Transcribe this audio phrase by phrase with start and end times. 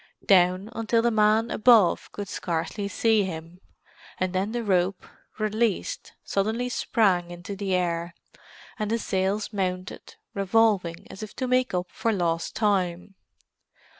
[0.25, 5.05] Down, until the man above could scarcely see him—and then the rope,
[5.37, 8.15] released, suddenly sprang into the air,
[8.79, 13.13] and the sails mounted, revolving as if to make up for lost time.